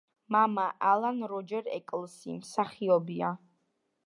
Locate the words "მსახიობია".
2.39-3.35